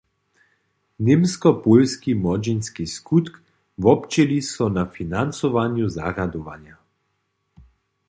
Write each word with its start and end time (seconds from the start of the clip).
Němsko-pólski 1.07 2.11
młodźinski 2.21 2.85
skutk 2.95 3.33
wobdźěli 3.83 4.39
so 4.51 4.65
na 4.77 4.83
financowanju 4.95 5.87
zarjadowanja. 5.97 6.75